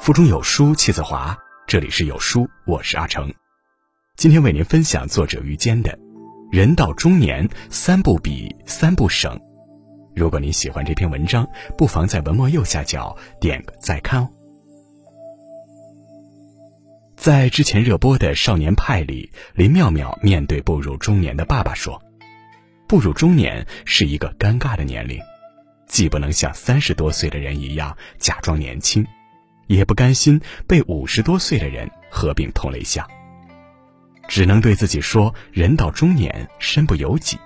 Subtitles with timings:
[0.00, 3.32] 腹中有书气自华，这里是有书，我是阿成。
[4.16, 5.92] 今天为您分享作者于坚的
[6.50, 9.32] 《人到中年三不比三不省》。
[10.16, 11.48] 如果您喜欢这篇文章，
[11.78, 14.28] 不妨在文末右下角点个再看哦。
[17.16, 22.02] 在之前热播的《少年派》里，林妙妙面对步入中年的爸爸说
[22.88, 25.20] ：“步入中年是一个尴尬的年龄，
[25.90, 29.06] 既不能像三十多岁的人一样假装年轻。”
[29.66, 33.08] 也不甘心被五十多岁的人合并同类项，
[34.26, 37.38] 只能对自己说：“人到中年，身不由己。”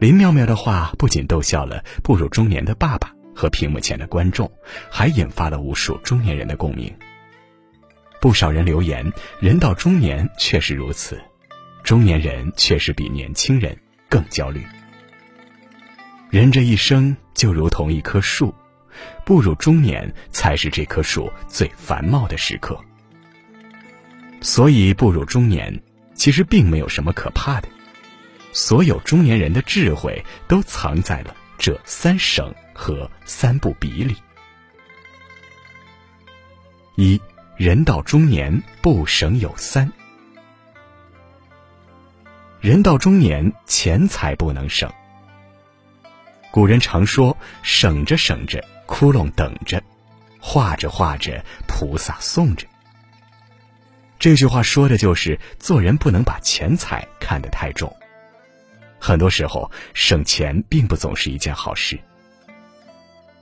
[0.00, 4.50] 林妙妙的话不仅逗笑了步入中年的爸爸和屏幕前的观众，
[4.90, 6.90] 还引发了无数中年人的共鸣。
[8.18, 11.20] 不少人留言：“人到中年确实如此，
[11.84, 13.76] 中年人确实比年轻人
[14.08, 14.64] 更焦虑。
[16.30, 18.54] 人这一生就如同一棵树。”
[19.24, 22.76] 步入中年才是这棵树最繁茂的时刻，
[24.40, 25.80] 所以步入中年
[26.14, 27.68] 其实并没有什么可怕的。
[28.52, 34.16] 所有中年人的智慧都藏在了这三省和三不比里。
[36.96, 37.20] 一
[37.56, 39.92] 人到中年不省有三，
[42.60, 44.90] 人到中年钱财不能省。
[46.50, 49.82] 古人常说：“省着省着。”窟窿等着，
[50.40, 52.66] 画着画着，菩萨送着。
[54.18, 57.94] 这句话说的就是做人不能把钱财看得太重。
[58.98, 62.00] 很多时候，省钱并不总是一件好事。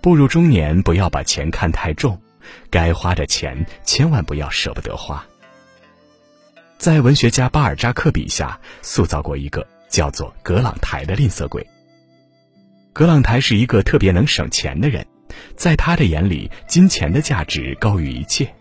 [0.00, 2.18] 步入中年，不要把钱看太重，
[2.70, 5.22] 该花的钱千万不要舍不得花。
[6.78, 11.64] 在文学家巴尔扎克笔下，塑造过一个叫做格朗台的吝啬鬼。
[12.94, 15.04] 格朗台是一个特别能省钱的人。
[15.56, 18.54] 在他的眼里，金钱的价值高于一切。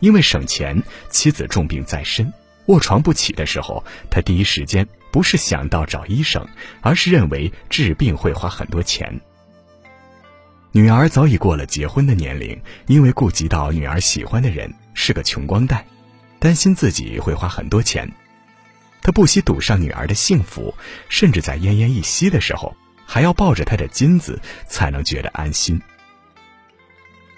[0.00, 2.32] 因为省钱，妻子重病在身，
[2.66, 6.44] 卧床不起的时候，他第一时间不是想到找医生，
[6.80, 9.20] 而是认为治病会花很多钱。
[10.72, 15.84] 女儿早已过了结婚的年龄，因为顾及到女儿喜欢的人是个穷光蛋，
[16.40, 18.10] 担心自己会花很多钱，
[19.00, 20.74] 他不惜赌上女儿的幸福，
[21.08, 22.76] 甚至在奄奄一息的时候。
[23.10, 25.80] 还要抱着他的金子才能觉得安心。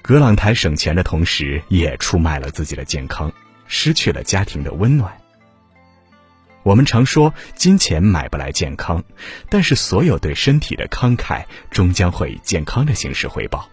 [0.02, 3.32] 格朗台省钱的同时，也出卖了自己的健康，
[3.68, 5.16] 失去了家庭的温暖。
[6.64, 9.02] 我们常说金钱买不来健康，
[9.48, 13.68] 但是所有对身体的慷慨，终将会以健康的形式回报。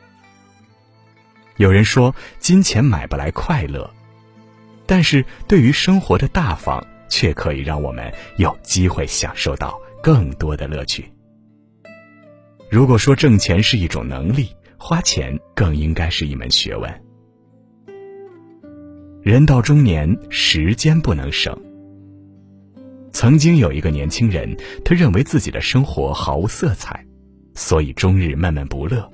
[1.56, 3.92] 有人说金钱买不来快乐，
[4.86, 11.12] 但是对于生活的大方，却可以让我们有机会享受到更多的乐趣。
[12.70, 17.02] 如果说挣钱是一种能力，花钱更应该是一门学问。
[19.24, 21.58] 人到中年，时间不能省。
[23.12, 27.04] 曾经有一个年轻人，他认为自己的生活毫无色彩，
[27.56, 29.10] 所以终日闷闷不乐。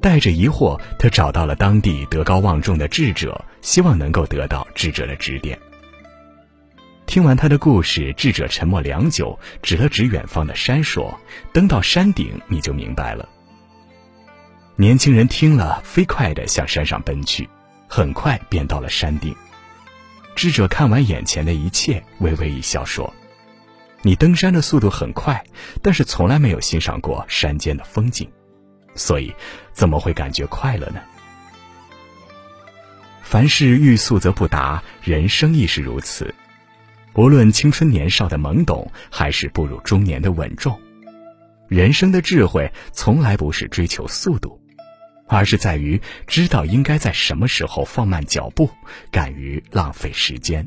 [0.00, 5.58] 带着疑惑，他找到了当地德高望重的智者，希望能够得到智者的指点。
[7.10, 11.18] 听完他的故事，智者沉默良久，指了指远方的山，说
[11.52, 13.28] ：“登到山顶，你就明白了。”
[14.78, 17.48] 年轻人听了，飞快地向山上奔去，
[17.88, 19.34] 很快便到了山顶。
[20.36, 23.12] 智者看完眼前的一切，微微一笑，说
[24.02, 25.44] ：“你登山的速度很快，
[25.82, 28.30] 但是从来没有欣赏过山间的风景，
[28.94, 29.34] 所以
[29.72, 31.00] 怎么会感觉快乐呢？”
[33.20, 36.32] 凡事欲速则不达，人生亦是如此。
[37.14, 40.80] 无论青春年少的懵懂，还是步入中年的稳重，
[41.68, 44.60] 人生的智慧从来不是追求速度，
[45.26, 48.70] 而是在于知道应该在什么时候放慢脚步，
[49.10, 50.66] 敢于浪费时间。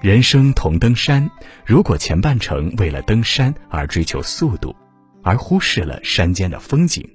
[0.00, 1.30] 人生同登山，
[1.64, 4.74] 如果前半程为了登山而追求速度，
[5.22, 7.08] 而忽视了山间的风景，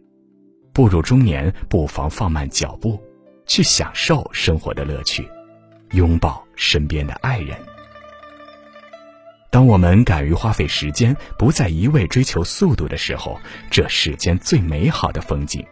[0.73, 2.99] 步入中年不妨放慢脚步，
[3.45, 5.29] 去享受生活的乐趣。
[5.91, 7.57] 拥抱身边的爱人。
[9.51, 13.39] 当我们敢于花费时间，不再一味追求速度的时候，
[13.71, 15.65] 这世间最美好的风景，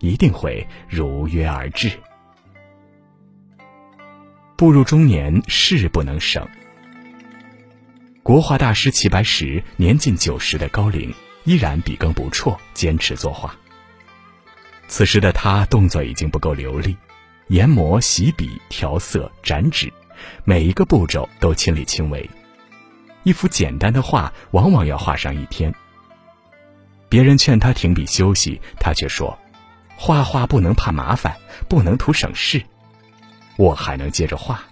[0.00, 1.90] 一定会如约而至。
[4.56, 6.46] 步入中年，事不能省。
[8.22, 11.12] 国画大师齐白石年近九十的高龄，
[11.44, 13.56] 依然笔耕不辍，坚持作画。
[14.86, 16.96] 此时的他，动作已经不够流利。
[17.52, 19.92] 研磨、洗笔、调色、展纸，
[20.42, 22.30] 每一个步骤都亲力亲为。
[23.24, 25.70] 一幅简单的画往往要画上一天，
[27.10, 29.38] 别人劝他停笔休息，他却说
[29.96, 31.36] ：“画画不能怕麻烦，
[31.68, 32.64] 不能图省事，
[33.58, 34.62] 我还能接着画。”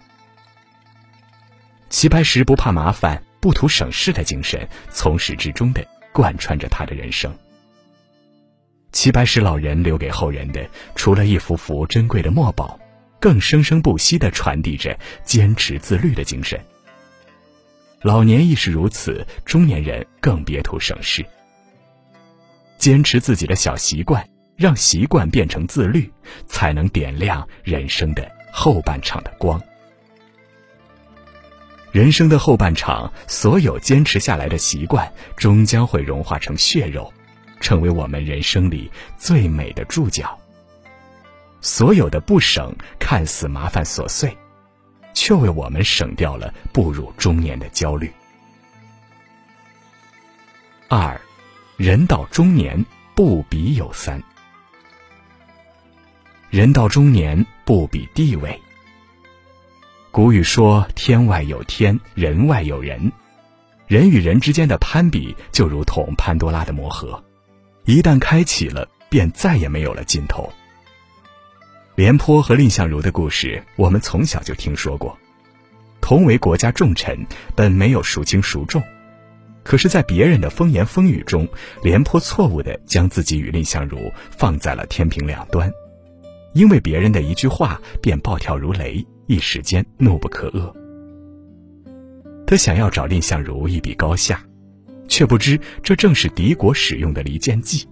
[1.91, 7.31] 齐白石不怕麻烦、不图省事的精神，从始至终的贯穿着他的人生。
[8.93, 12.79] 齐白石老人留给后人的，除了一幅幅珍贵的墨宝，
[13.21, 16.61] 更生生不息地传递着坚持自律的精神。
[18.03, 21.25] 老年亦是如此，中年人更别图省事。
[22.79, 24.27] 坚持自己的小习惯，
[24.57, 26.11] 让习惯变成自律，
[26.47, 29.61] 才能点亮人生的后半场的光。
[31.93, 37.13] 人生的后半场，所有坚持下来的习惯，终将会融化成血肉，
[37.61, 40.37] 成为我们人生里最美的注脚。
[41.61, 44.37] 所有的不省，看似麻烦琐碎。
[45.13, 48.11] 却为我们省掉了步入中年的焦虑。
[50.89, 51.21] 二，
[51.77, 52.83] 人到中年
[53.15, 54.23] 不比有三。
[56.49, 58.59] 人到中年不比地位。
[60.11, 63.13] 古语说：“天外有天，人外有人。”
[63.87, 67.23] 人与人之间的攀比，就如同潘多拉的魔盒，
[67.85, 70.49] 一旦开启了，便再也没有了尽头。
[71.97, 75.19] 廉颇和蔺相如的故事，我们从小就听说过。
[76.01, 78.83] 同为国家重臣，本没有孰轻孰重，
[79.63, 81.47] 可是，在别人的风言风语中，
[81.83, 85.71] 廉颇错误地将自己与蔺相如放在了天平两端，
[86.55, 90.73] 因为别人的一句话便暴跳如雷，一时间怒不可遏。
[92.47, 94.43] 他想要找蔺相如一比高下，
[95.11, 97.87] 却不知这正是敌国使用的离间计。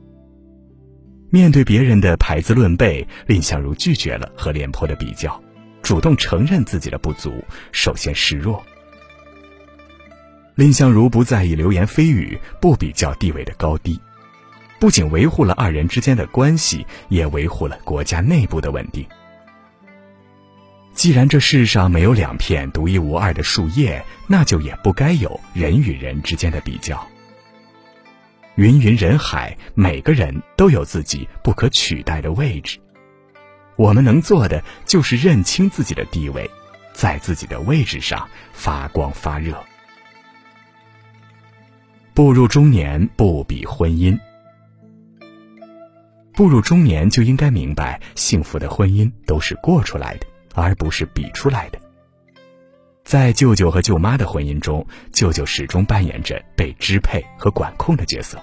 [1.31, 5.39] 面对别人的排资论辈，蔺相如拒绝了和廉颇的比较，
[5.83, 7.31] 主动承认自己的不足，
[7.73, 8.65] 首先示弱。
[10.55, 14.01] 蔺相如不在意流言蜚语，不比较地位的高低，
[14.81, 19.07] 不仅维护了二人之间的关系，也维护了国家内部的稳定。
[20.99, 27.07] 既然这世上没有两片独一无二的树叶，那就也不该有人与人之间的比较。
[28.57, 32.81] 芸芸人海，每个人都有自己不可取代的位置。
[33.77, 36.51] 我们能做的就是认清自己的地位，
[36.93, 39.57] 在自己的位置上发光发热。
[42.13, 44.19] 步入中年不比婚姻，
[46.33, 50.27] 步入中年就应该明白，幸福的婚姻都是过出来的，
[50.61, 51.79] 而不是比出来的。
[53.05, 58.39] 在舅舅和舅妈的婚姻中，舅舅始终扮演着被支配和管控的角色。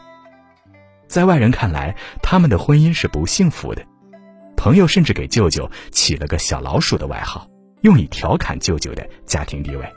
[1.07, 3.85] 在外人看来，他们的婚姻是不幸福的。
[4.57, 7.47] 朋友甚至给舅舅起了个“小老鼠”的外号，
[7.81, 9.87] 用以调侃舅舅的家庭地位。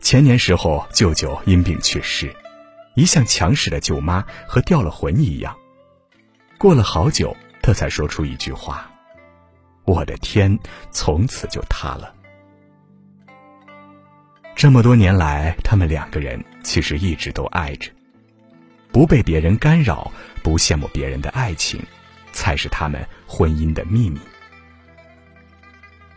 [0.00, 2.32] 前年时候，舅舅因病去世，
[2.94, 5.56] 一向强势的舅妈和掉了魂一样。
[6.58, 8.88] 过了好久，他才说出一句话。
[9.84, 10.58] 我的天，
[10.90, 12.14] 从此就塌了。
[14.56, 17.90] 这么多年来，他们两个人其实一直都爱着，
[18.92, 20.10] 不被别人干扰，
[20.42, 21.80] 不羡慕别人的爱情，
[22.32, 24.18] 才是他们婚姻的秘密。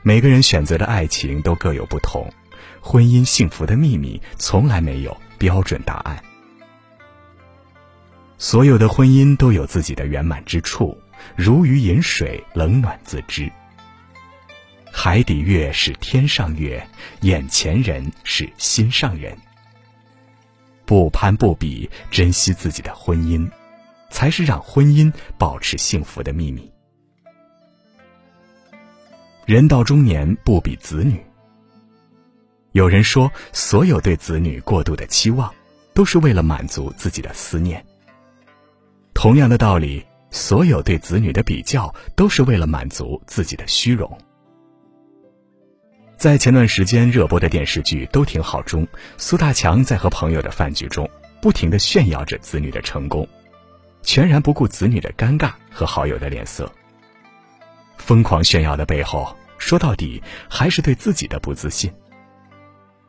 [0.01, 2.31] 每个人选择的爱情都各有不同，
[2.79, 6.23] 婚姻幸福的秘密从来没有标准答案。
[8.37, 10.97] 所有的婚姻都有自己的圆满之处。
[11.35, 13.51] 如鱼饮水，冷暖自知。
[14.91, 16.83] 海底月是天上月，
[17.21, 19.37] 眼前人是心上人。
[20.85, 23.47] 不攀不比，珍惜自己的婚姻，
[24.09, 26.71] 才是让婚姻保持幸福的秘密。
[29.45, 31.21] 人到中年，不比子女。
[32.71, 35.53] 有人说，所有对子女过度的期望，
[35.93, 37.85] 都是为了满足自己的思念。
[39.13, 40.06] 同样的道理。
[40.29, 44.17] 所有对子女的比较，都是为了满足自己的虚荣。
[46.17, 51.09] 在前段时间热播的电视剧《都挺好》中，苏大强在和朋友的饭局中，
[51.41, 53.27] 不停的炫耀着子女的成功，
[54.01, 56.71] 全然不顾子女的尴尬和好友的脸色。
[57.97, 61.91] 疯狂炫耀的背后，说到底还是对自己的不自信。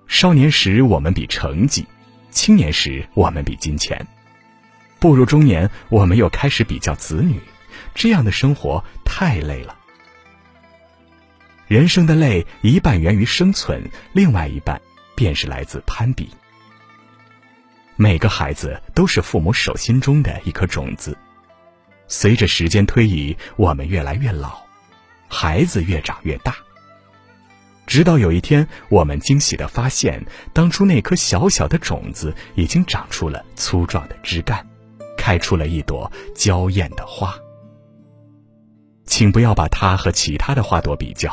[0.07, 1.87] 少年时我们比成绩，
[2.31, 4.07] 青年时我们比金钱。
[4.99, 7.41] 步入中年，我们又开始比较子女，
[7.95, 9.77] 这样的生活太累了。
[11.67, 14.81] 人生的累，一半源于生存，另外一半
[15.15, 16.31] 便是来自攀比。
[17.97, 21.17] 每个孩子都是父母手心中的一颗种子，
[22.07, 24.63] 随着时间推移，我们越来越老，
[25.29, 26.57] 孩子越长越大。
[27.87, 34.67] 直到有一天，我们惊喜的发现，当初那颗小小的种子已经长出了粗壮的枝干，
[35.19, 37.35] 开出了一朵娇艳的花。
[39.05, 41.31] 请不要把它和其他的花朵比较，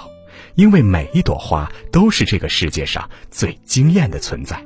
[0.55, 4.61] 因为每一朵花都是这个世界上最惊艳的存在。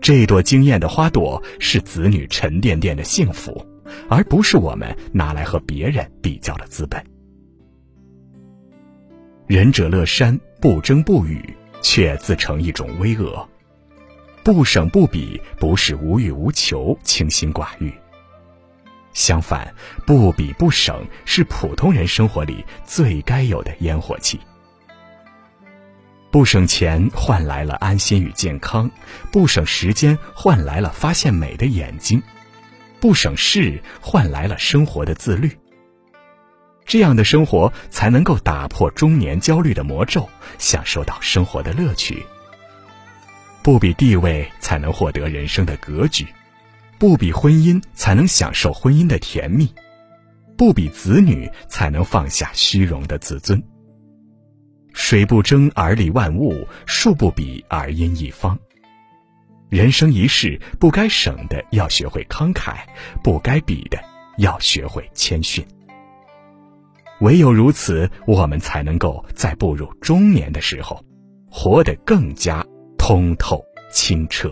[0.00, 3.66] 这朵惊艳的花朵是子女沉甸甸的幸福，
[4.08, 7.02] 而不是我们拿来和别人比较的资本。
[9.46, 11.42] 仁者乐山，不争不语，
[11.82, 13.44] 却自成一种巍峨；
[14.42, 17.92] 不省不比，不是无欲无求、清心寡欲。
[19.12, 19.74] 相反，
[20.06, 24.40] 不比不省是普通人生活里最该有的烟火气。
[26.30, 28.88] 不省钱换来了安心与健康，
[29.32, 32.22] 不省时间换来了发现美的眼睛，
[33.00, 35.50] 不省事换来了生活的自律。
[36.86, 40.28] 这样的生活才能够打破中年焦虑的魔咒，
[40.58, 42.24] 享受到生活的乐趣。
[43.62, 46.26] 不比地位才能获得人生的格局。
[46.98, 49.66] 不比婚姻才能享受婚姻的甜蜜，
[50.56, 53.62] 不比子女才能放下虚荣的自尊。
[54.92, 58.58] 水不争而利万物，树不比而因一方。
[59.70, 62.80] 人生一世，不该省的要学会慷慨，
[63.22, 63.98] 不该比的
[64.36, 65.64] 要学会谦逊。
[67.20, 71.02] 唯有如此，我们才能够在步入中年的时候，
[71.50, 72.66] 活得更加
[73.12, 74.48] 通透清澈。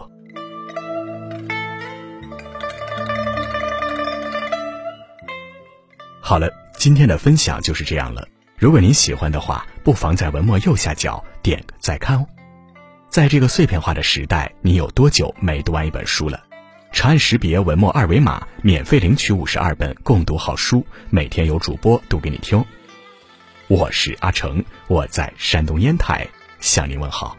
[6.20, 8.26] 好了，今天的分享就是这样了。
[8.56, 12.26] 如果您喜欢的话，不妨在文末右下角点个再看哦。
[13.08, 16.42] 在这个碎片化的时代，你有多久没读完一本书了？
[16.90, 22.64] 长按识别文末二维码，免费领取五十二本共读好书，每天有主播读给你听。
[23.68, 26.26] 我是阿成，我在山东烟台
[26.58, 27.38] 向您问好。